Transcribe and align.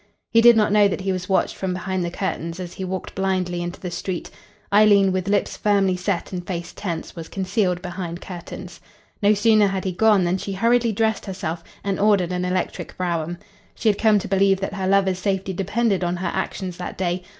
He 0.31 0.41
did 0.41 0.57
not 0.57 0.71
know 0.71 0.87
that 0.87 1.01
he 1.01 1.11
was 1.11 1.29
watched 1.29 1.53
from 1.55 1.73
behind 1.73 2.03
the 2.03 2.09
curtains 2.09 2.59
as 2.59 2.73
he 2.73 2.83
walked 2.83 3.13
blindly 3.13 3.61
into 3.61 3.79
the 3.79 3.91
street. 3.91 4.31
Eileen, 4.73 5.11
with 5.11 5.27
lips 5.27 5.55
firmly 5.55 5.95
set 5.95 6.33
and 6.33 6.43
face 6.43 6.73
tense, 6.73 7.15
was 7.15 7.27
concealed 7.29 7.83
behind 7.83 8.19
curtains. 8.19 8.81
No 9.21 9.35
sooner 9.35 9.67
had 9.67 9.83
he 9.85 9.91
gone 9.91 10.23
than 10.23 10.39
she 10.39 10.53
hurriedly 10.53 10.91
dressed 10.91 11.27
herself 11.27 11.63
and 11.83 11.99
ordered 11.99 12.31
an 12.31 12.45
electric 12.45 12.97
brougham. 12.97 13.37
She 13.75 13.89
had 13.89 13.99
come 13.99 14.17
to 14.17 14.27
believe 14.27 14.59
that 14.59 14.73
her 14.73 14.87
lover's 14.87 15.19
safety 15.19 15.53
depended 15.53 16.03
on 16.03 16.15
her 16.17 16.31
actions 16.33 16.77
that 16.77 16.97
day. 16.97 17.21